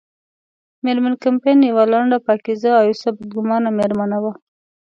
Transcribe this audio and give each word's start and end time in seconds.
مېرمن 0.83 1.13
کمپن 1.23 1.57
یوه 1.69 1.83
لنډه، 1.93 2.17
پاکیزه 2.27 2.69
او 2.77 2.83
یو 2.89 2.97
څه 3.01 3.09
بدګمانه 3.17 3.69
مېرمن 3.77 4.11
وه. 4.23 4.33